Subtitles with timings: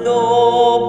[0.00, 0.79] no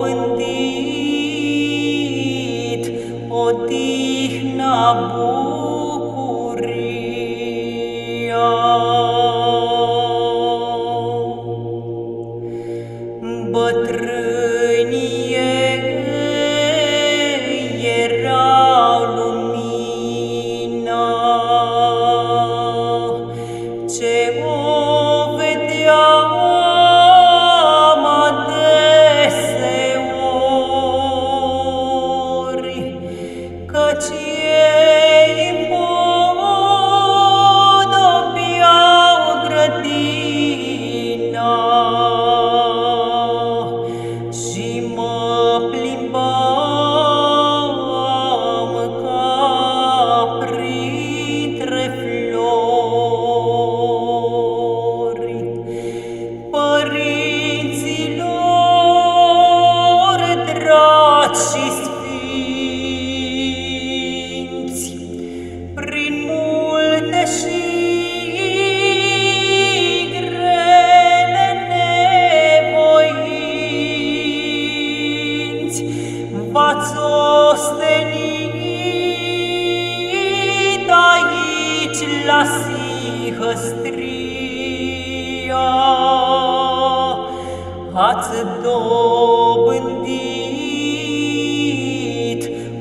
[87.94, 90.02] ați dobândit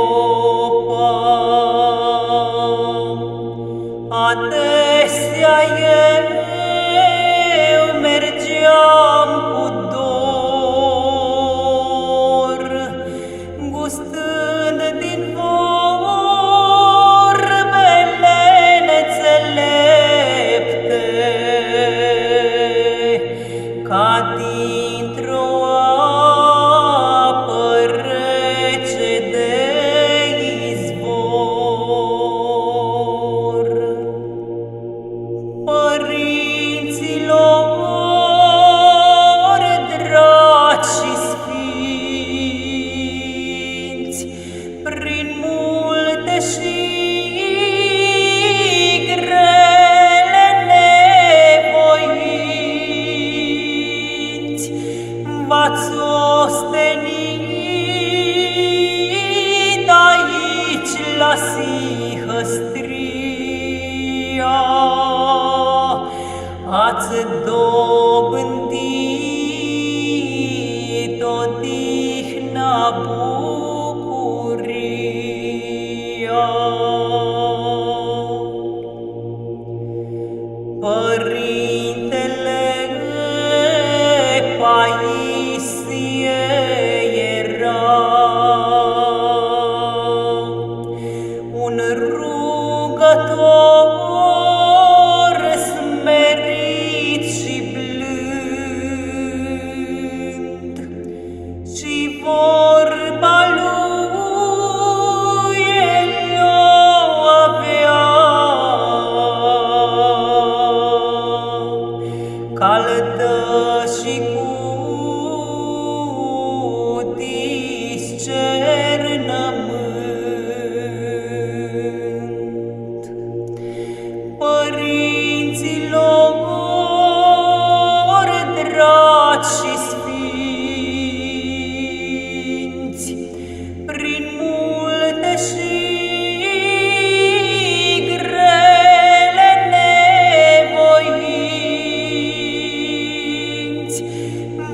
[4.28, 6.19] adesea el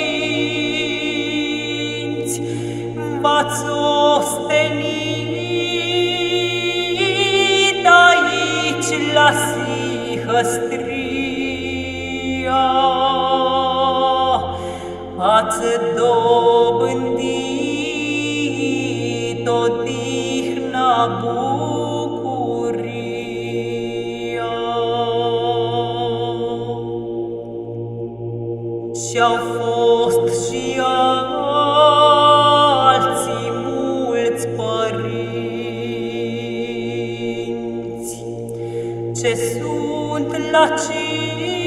[3.21, 3.63] v-ați
[4.17, 4.95] ostenit
[8.07, 9.29] aici la
[10.05, 10.65] Sihăstria,
[15.19, 15.63] ați
[15.97, 17.14] dobândit
[29.15, 30.81] Și-au fost și
[32.95, 35.15] alții mulți părinți.
[39.21, 41.65] Ce sunt la cimitir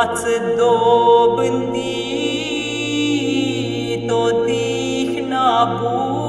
[0.00, 0.26] ați
[0.56, 1.80] dobândit
[4.10, 5.48] odihna
[5.80, 6.19] bucuria.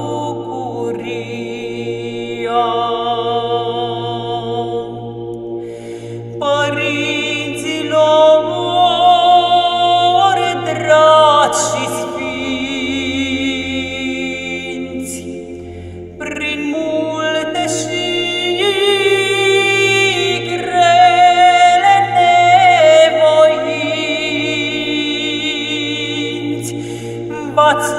[27.72, 27.94] V-ați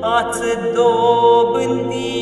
[0.00, 0.42] ați
[0.74, 2.17] dobândit